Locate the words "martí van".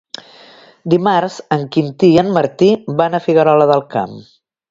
2.39-3.17